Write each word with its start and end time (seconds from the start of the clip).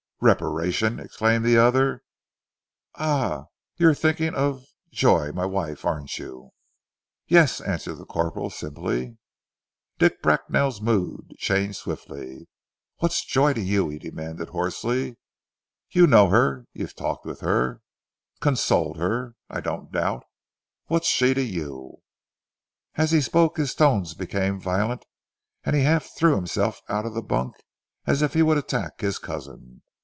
"Reparation!" 0.23 0.99
exclaimed 0.99 1.43
the 1.43 1.57
other. 1.57 2.03
"Ah! 2.93 3.45
you 3.77 3.89
are 3.89 3.95
thinking 3.95 4.35
of 4.35 4.63
Joy 4.91 5.31
my 5.31 5.47
wife, 5.47 5.83
aren't 5.83 6.15
you?" 6.19 6.51
"Yes," 7.25 7.59
answered 7.59 7.95
the 7.95 8.05
corporal 8.05 8.51
simply. 8.51 9.17
Dick 9.97 10.21
Bracknell's 10.21 10.79
mood 10.79 11.33
changed 11.39 11.77
swiftly. 11.79 12.47
"What's 12.99 13.25
Joy 13.25 13.53
to 13.53 13.61
you?" 13.61 13.89
he 13.89 13.97
demanded 13.97 14.49
hoarsely. 14.49 15.17
"You 15.89 16.05
know 16.05 16.27
her, 16.27 16.67
you've 16.71 16.95
talked 16.95 17.25
with 17.25 17.39
her, 17.39 17.81
consoled 18.41 18.97
her, 18.97 19.33
I 19.49 19.59
don't 19.59 19.91
doubt. 19.91 20.23
What's 20.85 21.07
she 21.07 21.33
to 21.33 21.41
you?" 21.41 21.93
As 22.93 23.09
he 23.09 23.21
spoke 23.21 23.57
his 23.57 23.73
tones 23.73 24.13
became 24.13 24.61
violent, 24.61 25.03
and 25.63 25.75
he 25.75 25.81
half 25.81 26.15
threw 26.15 26.35
himself 26.35 26.79
out 26.87 27.07
of 27.07 27.15
the 27.15 27.23
bunk, 27.23 27.55
as 28.05 28.21
if 28.21 28.35
he 28.35 28.43
would 28.43 28.59
attack 28.59 29.01
his 29.01 29.17
cousin. 29.17 29.81